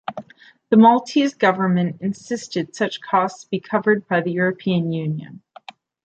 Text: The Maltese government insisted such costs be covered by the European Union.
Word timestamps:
The 0.71 0.77
Maltese 0.77 1.35
government 1.35 2.01
insisted 2.01 2.75
such 2.75 3.01
costs 3.01 3.45
be 3.45 3.59
covered 3.59 4.07
by 4.07 4.21
the 4.21 4.31
European 4.31 4.91
Union. 4.91 5.43